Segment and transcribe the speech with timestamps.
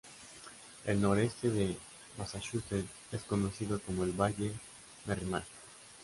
[0.87, 1.77] El noreste de
[2.17, 4.51] Massachusetts es conocido como el Valle
[5.05, 5.45] Merrimack.